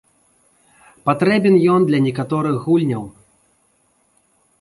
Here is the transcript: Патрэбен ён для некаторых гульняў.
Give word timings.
Патрэбен 1.09 1.55
ён 1.73 1.81
для 1.89 1.99
некаторых 2.07 2.55
гульняў. 2.65 3.03